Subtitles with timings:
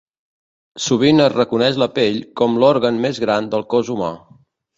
[0.85, 4.11] Sovint es reconeix la pell com l'òrgan més gran del cos humà.